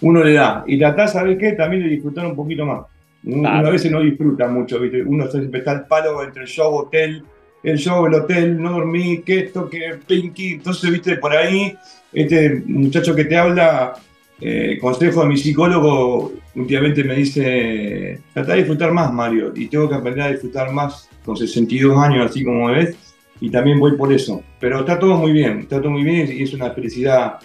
uno 0.00 0.22
le 0.22 0.34
da. 0.34 0.64
Y 0.66 0.78
tratá, 0.78 1.08
¿sabes 1.08 1.38
qué? 1.38 1.52
También 1.52 1.82
de 1.82 1.88
disfrutar 1.88 2.26
un 2.26 2.36
poquito 2.36 2.66
más. 2.66 2.86
Uno 3.24 3.48
a 3.48 3.62
veces 3.62 3.90
no 3.90 4.00
disfruta 4.00 4.48
mucho, 4.48 4.80
¿viste? 4.80 5.02
Uno 5.02 5.30
siempre 5.30 5.60
está 5.60 5.72
al 5.72 5.86
palo 5.86 6.22
entre 6.24 6.42
el 6.42 6.48
show, 6.48 6.74
hotel, 6.74 7.22
el 7.62 7.78
show, 7.78 8.04
el 8.06 8.14
hotel, 8.14 8.60
no 8.60 8.72
dormí, 8.72 9.22
que 9.22 9.40
esto, 9.40 9.70
que 9.70 9.98
pinky. 10.06 10.54
Entonces, 10.54 10.90
¿viste? 10.90 11.16
Por 11.16 11.32
ahí, 11.32 11.76
este 12.12 12.62
muchacho 12.66 13.14
que 13.14 13.24
te 13.24 13.36
habla, 13.36 13.94
eh, 14.40 14.76
consejo 14.80 15.22
de 15.22 15.28
mi 15.28 15.36
psicólogo, 15.36 16.32
últimamente 16.54 17.04
me 17.04 17.14
dice, 17.14 18.20
trata 18.32 18.52
de 18.52 18.58
disfrutar 18.58 18.92
más, 18.92 19.12
Mario, 19.12 19.52
y 19.54 19.66
tengo 19.66 19.88
que 19.88 19.94
aprender 19.94 20.24
a 20.24 20.30
disfrutar 20.30 20.72
más 20.72 21.08
con 21.24 21.36
62 21.36 21.96
años, 21.98 22.30
así 22.30 22.44
como 22.44 22.68
ves, 22.68 22.96
y 23.40 23.50
también 23.50 23.80
voy 23.80 23.96
por 23.96 24.12
eso. 24.12 24.42
Pero 24.60 24.80
está 24.80 24.98
todo 24.98 25.16
muy 25.16 25.32
bien, 25.32 25.60
está 25.60 25.80
todo 25.80 25.90
muy 25.90 26.04
bien 26.04 26.28
y 26.32 26.42
es 26.42 26.52
una 26.54 26.70
felicidad 26.70 27.38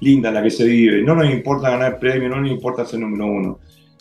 linda 0.00 0.30
la 0.30 0.42
que 0.42 0.50
se 0.50 0.64
vive. 0.64 1.02
No 1.02 1.14
nos 1.14 1.30
importa 1.30 1.70
ganar 1.70 1.98
premio, 1.98 2.28
no 2.28 2.40
nos 2.40 2.50
importa 2.50 2.84
ser 2.84 3.00
número 3.00 3.26
uno. 3.26 3.60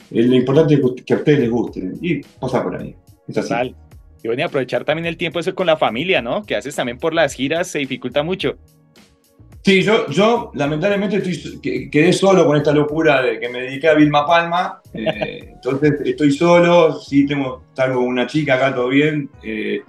Eh, 0.09 0.23
lo 0.23 0.35
importante 0.35 0.75
es 0.75 0.81
que 1.05 1.13
a 1.13 1.17
ustedes 1.17 1.39
les 1.39 1.49
guste 1.49 1.91
y 2.01 2.21
pasa 2.39 2.63
por 2.63 2.75
ahí. 2.77 2.95
Así. 3.35 3.75
Y 4.23 4.27
bueno, 4.27 4.41
y 4.41 4.43
aprovechar 4.43 4.85
también 4.85 5.05
el 5.07 5.17
tiempo 5.17 5.39
eso 5.39 5.55
con 5.55 5.67
la 5.67 5.77
familia, 5.77 6.21
¿no? 6.21 6.43
Que 6.43 6.55
haces 6.55 6.75
también 6.75 6.97
por 6.97 7.13
las 7.13 7.33
giras, 7.33 7.67
se 7.67 7.79
dificulta 7.79 8.21
mucho. 8.23 8.57
Sí, 9.63 9.83
yo, 9.83 10.07
yo 10.09 10.51
lamentablemente 10.55 11.17
estoy, 11.17 11.59
quedé 11.89 12.13
solo 12.13 12.45
con 12.47 12.57
esta 12.57 12.71
locura 12.71 13.21
de 13.21 13.39
que 13.39 13.47
me 13.47 13.61
dediqué 13.61 13.89
a 13.89 13.93
Vilma 13.93 14.25
Palma. 14.25 14.77
Eh, 14.93 15.53
entonces 15.53 16.01
estoy 16.03 16.31
solo, 16.33 16.99
sí 16.99 17.25
tengo, 17.25 17.63
salgo 17.71 18.01
una 18.01 18.27
chica 18.27 18.55
acá, 18.55 18.75
todo 18.75 18.89
bien. 18.89 19.29
Eh, 19.41 19.81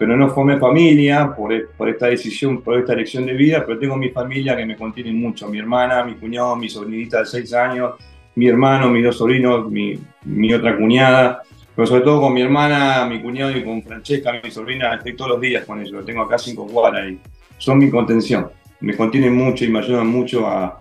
pero 0.00 0.16
no 0.16 0.28
formé 0.30 0.58
familia 0.58 1.34
por, 1.34 1.70
por, 1.76 1.88
esta 1.88 2.06
decisión, 2.06 2.62
por 2.62 2.78
esta 2.78 2.92
elección 2.92 3.26
de 3.26 3.34
vida, 3.34 3.64
pero 3.66 3.78
tengo 3.78 3.96
mi 3.96 4.10
familia 4.10 4.56
que 4.56 4.66
me 4.66 4.76
contiene 4.76 5.12
mucho, 5.12 5.48
mi 5.48 5.58
hermana, 5.58 6.04
mi 6.04 6.14
cuñado, 6.14 6.56
mi 6.56 6.68
sobrinita 6.68 7.20
de 7.20 7.26
6 7.26 7.52
años, 7.54 7.92
mi 8.34 8.48
hermano, 8.48 8.88
mis 8.88 9.04
dos 9.04 9.18
sobrinos, 9.18 9.70
mi, 9.70 9.98
mi, 10.24 10.54
otra 10.54 10.76
cuñada, 10.76 11.42
pero 11.76 11.86
sobre 11.86 12.00
todo 12.00 12.22
con 12.22 12.32
mi 12.32 12.40
hermana, 12.40 13.04
mi 13.04 13.20
cuñado 13.20 13.54
y 13.54 13.62
con 13.62 13.82
Francesca, 13.82 14.40
mi 14.42 14.50
sobrina, 14.50 14.94
estoy 14.94 15.14
todos 15.14 15.32
los 15.32 15.40
días 15.42 15.64
con 15.66 15.80
ellos, 15.80 16.04
tengo 16.06 16.22
acá 16.22 16.38
cinco 16.38 16.66
cuadras 16.66 17.10
y 17.10 17.18
son 17.58 17.78
mi 17.78 17.90
contención, 17.90 18.50
me 18.80 18.96
contienen 18.96 19.34
mucho 19.34 19.64
y 19.64 19.68
me 19.68 19.80
ayudan 19.80 20.06
mucho 20.06 20.46
a, 20.46 20.80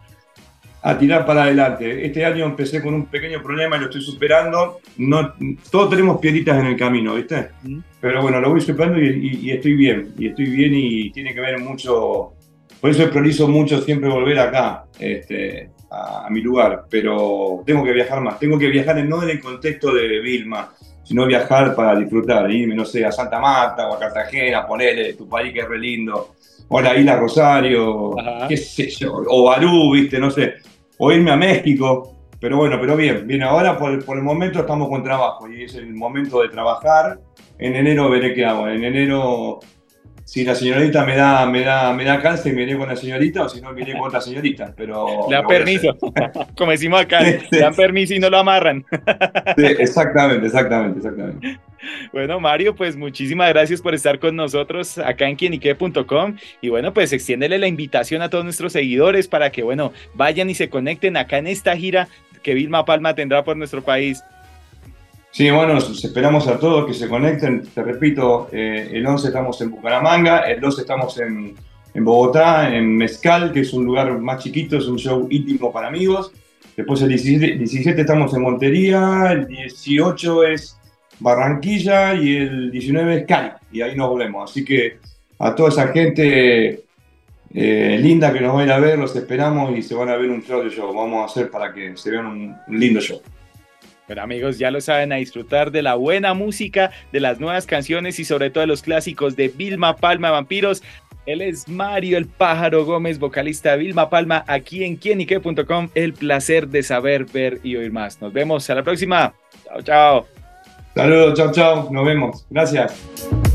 a 0.82 0.98
tirar 0.98 1.26
para 1.26 1.44
adelante. 1.44 2.06
Este 2.06 2.26
año 2.26 2.46
empecé 2.46 2.82
con 2.82 2.94
un 2.94 3.06
pequeño 3.08 3.42
problema 3.42 3.76
y 3.76 3.82
lo 3.82 3.86
estoy 3.86 4.02
superando. 4.02 4.80
No, 4.98 5.34
todos 5.70 5.90
tenemos 5.90 6.20
piedritas 6.20 6.58
en 6.60 6.68
el 6.68 6.78
camino, 6.78 7.16
¿viste? 7.16 7.50
Pero 8.00 8.22
bueno, 8.22 8.40
lo 8.40 8.50
voy 8.50 8.62
superando 8.62 9.00
y, 9.00 9.52
estoy 9.52 9.74
bien. 9.74 10.14
Y 10.18 10.28
estoy 10.28 10.46
bien 10.46 10.72
y 10.74 11.12
tiene 11.12 11.34
que 11.34 11.42
ver 11.42 11.60
mucho. 11.60 12.34
Por 12.80 12.90
eso 12.90 13.10
priorizo 13.10 13.48
mucho 13.48 13.82
siempre 13.82 14.10
volver 14.10 14.40
acá, 14.40 14.86
este, 14.98 15.72
a, 15.92 16.30
mi 16.30 16.42
lugar. 16.42 16.86
Pero 16.90 17.62
tengo 17.66 17.84
que 17.84 17.92
viajar 17.92 18.22
más. 18.22 18.40
Tengo 18.40 18.58
que 18.58 18.70
viajar 18.70 19.04
no 19.06 19.22
en 19.24 19.32
el 19.32 19.42
contexto 19.42 19.94
de 19.94 20.22
Vilma, 20.22 20.72
sino 21.04 21.26
viajar 21.26 21.76
para 21.76 22.00
disfrutar. 22.00 22.50
Irme, 22.50 22.76
no 22.76 22.86
sé, 22.86 23.06
a 23.06 23.12
Santa 23.12 23.40
Marta 23.40 23.90
o 23.90 23.96
a 23.96 24.00
Cartagena, 24.00 24.66
ponerle 24.66 25.14
tu 25.14 25.28
país 25.28 25.52
que 25.52 25.60
es 25.60 25.68
re 25.68 25.78
lindo. 25.78 26.36
O 26.70 26.78
a 26.78 26.82
la 26.82 26.96
isla 26.96 27.16
Rosario, 27.16 28.16
qué 28.48 28.56
sé 28.56 28.90
yo, 28.90 29.24
o 29.28 29.44
Barú, 29.44 29.92
viste, 29.92 30.20
no 30.20 30.30
sé 30.30 30.56
o 31.00 31.12
irme 31.12 31.32
a 31.32 31.36
México. 31.36 32.16
Pero 32.40 32.56
bueno, 32.56 32.78
pero 32.80 32.96
bien, 32.96 33.28
bien, 33.28 33.44
ahora 33.44 33.78
por, 33.78 33.92
el 33.92 34.24
momento 34.24 34.60
estamos 34.60 34.88
con 34.88 35.04
trabajo 35.04 35.52
y 35.52 35.64
es 35.64 35.76
el 35.76 35.94
momento 35.94 36.42
de 36.42 36.50
trabajar. 36.50 37.20
En 37.58 37.76
enero 37.76 38.10
veré 38.10 38.34
qué 38.34 38.46
hago. 38.46 38.70
En 38.70 38.82
enero, 38.82 39.60
si 40.24 40.46
la 40.46 40.56
señorita 40.56 41.06
me 41.06 41.18
da, 41.18 41.46
me 41.46 41.62
da, 41.62 41.94
me 41.94 42.06
da 42.06 42.22
cáncer, 42.22 42.54
me 42.54 42.62
iré 42.64 42.78
con 42.78 42.88
la 42.88 42.96
señorita 42.96 43.44
o 43.44 43.50
si 43.50 43.60
no, 43.60 43.74
me 43.74 43.82
iré 43.82 43.92
con 43.92 44.08
otra 44.08 44.22
señorita. 44.22 44.74
Pero 44.78 45.06
le 45.30 45.36
dan 45.36 45.48
permiso, 45.48 45.98
como 46.58 46.72
decimos 46.72 47.02
acá, 47.02 47.20
le 47.52 47.60
dan 47.60 47.76
permiso 47.76 48.14
y 48.14 48.20
no 48.20 48.30
lo 48.30 48.38
amarran. 48.38 48.86
exactamente, 49.58 50.46
exactamente, 50.46 51.00
exactamente. 51.00 51.60
Bueno, 52.12 52.40
Mario, 52.40 52.76
pues 52.76 52.96
muchísimas 52.96 53.50
gracias 53.50 53.82
por 53.82 53.94
estar 53.94 54.20
con 54.20 54.36
nosotros 54.36 54.98
acá 54.98 55.28
en 55.28 55.36
quienique.com 55.36 56.36
y 56.62 56.70
bueno, 56.70 56.94
pues 56.94 57.14
extiéndele 57.14 57.58
la 57.58 57.68
invitación 57.68 58.22
a 58.22 58.30
todos 58.30 58.44
nuestros 58.44 58.74
seguidores 58.74 59.28
para 59.28 59.52
que, 59.52 59.64
bueno, 59.64 59.94
vayan 60.14 60.50
y 60.50 60.56
se 60.56 60.70
conecten 60.70 61.18
acá 61.18 61.38
en 61.38 61.48
esta 61.48 61.76
gira 61.76 62.08
que 62.44 62.54
Vilma 62.54 62.86
Palma 62.86 63.16
tendrá 63.16 63.44
por 63.44 63.58
nuestro 63.58 63.82
país. 63.84 64.24
Sí, 65.32 65.50
bueno, 65.52 65.78
esperamos 65.78 66.48
a 66.48 66.60
todos 66.60 66.88
que 66.88 66.94
se 66.94 67.08
conecten. 67.08 67.64
Te 67.64 67.84
repito, 67.84 68.50
eh, 68.52 68.90
el 68.94 69.06
11 69.06 69.28
estamos 69.28 69.62
en 69.62 69.70
Bucaramanga, 69.70 70.40
el 70.40 70.60
12 70.60 70.82
estamos 70.82 71.20
en, 71.20 71.56
en, 71.94 72.04
Bogotá, 72.04 72.76
en 72.76 72.98
Mezcal, 72.98 73.52
que 73.52 73.60
es 73.60 73.72
un 73.74 73.86
lugar 73.86 74.18
más 74.18 74.44
chiquito, 74.44 74.78
es 74.78 74.88
un 74.88 74.98
show 74.98 75.28
íntimo 75.30 75.72
para 75.72 75.88
amigos. 75.88 76.32
Después 76.76 77.02
el 77.02 77.10
17, 77.10 77.58
17 77.58 78.02
estamos 78.02 78.34
en 78.34 78.42
Montería, 78.42 79.32
el 79.32 79.48
18 79.48 80.46
es 80.46 80.79
Barranquilla 81.20 82.16
y 82.16 82.38
el 82.38 82.72
19 82.72 83.16
es 83.16 83.26
Cali, 83.26 83.52
y 83.72 83.82
ahí 83.82 83.96
nos 83.96 84.10
volvemos. 84.10 84.50
Así 84.50 84.64
que 84.64 85.00
a 85.38 85.56
toda 85.56 85.70
esa 85.70 85.88
gente 85.90 86.84
eh, 87.54 87.98
linda 88.00 88.32
que 88.32 88.42
nos 88.42 88.56
va 88.56 88.76
a 88.76 88.80
ver, 88.80 89.00
los 89.00 89.16
esperamos 89.16 89.76
y 89.76 89.82
se 89.82 89.96
van 89.96 90.10
a 90.10 90.16
ver 90.16 90.30
un 90.30 90.44
show 90.44 90.64
de 90.64 90.70
show. 90.70 90.94
Vamos 90.94 91.22
a 91.22 91.26
hacer 91.26 91.50
para 91.50 91.74
que 91.74 91.96
se 91.98 92.12
vean 92.12 92.26
un, 92.26 92.56
lindo 92.68 93.00
show. 93.00 93.22
Pero 94.08 94.24
amigos, 94.24 94.58
ya 94.58 94.72
lo 94.72 94.82
saben, 94.82 95.12
a 95.14 95.18
disfrutar 95.18 95.72
de 95.72 95.84
la 95.84 95.96
buena 95.96 96.34
música, 96.34 96.92
de 97.12 97.20
las 97.20 97.40
nuevas 97.40 97.68
canciones 97.68 98.20
y 98.20 98.26
sobre 98.26 98.50
todo 98.50 98.62
de 98.62 98.68
los 98.68 98.82
clásicos 98.82 99.36
de 99.36 99.50
Vilma 99.50 99.96
Palma 99.96 100.32
Vampiros. 100.32 100.84
Él 101.26 101.42
es 101.42 101.68
Mario 101.68 102.18
el 102.18 102.26
Pájaro 102.26 102.86
Gómez, 102.86 103.20
vocalista 103.20 103.72
de 103.72 103.78
Vilma 103.78 104.10
Palma, 104.10 104.44
aquí 104.48 104.84
en 104.84 104.96
quienique.com. 104.96 105.90
El 105.94 106.14
placer 106.14 106.70
de 106.70 106.82
saber, 106.82 107.26
ver 107.26 107.60
y 107.64 107.76
oír 107.76 107.92
más. 107.92 108.20
Nos 108.20 108.34
vemos 108.34 108.68
a 108.70 108.76
la 108.76 108.84
próxima. 108.84 109.34
Chao, 109.66 109.82
chao. 109.84 110.39
Saludos, 111.00 111.34
chao, 111.36 111.52
chao. 111.54 111.88
Nos 111.92 112.06
vemos. 112.06 112.46
Gracias. 112.50 113.49